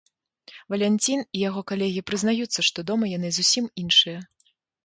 Валянцін 0.73 1.19
і 1.25 1.37
яго 1.49 1.63
калегі 1.71 2.03
прызнаюцца, 2.09 2.59
што 2.71 2.87
дома 2.93 3.13
яны 3.17 3.29
зусім 3.39 3.65
іншыя. 3.83 4.19